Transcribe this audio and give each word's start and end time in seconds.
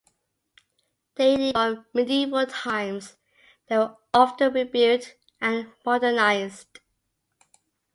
Dating 1.13 1.53
from 1.53 1.85
medieval 1.93 2.47
times, 2.47 3.17
they 3.67 3.77
were 3.77 3.95
often 4.15 4.51
rebuilt 4.51 5.13
and 5.39 5.71
modernized. 5.85 6.79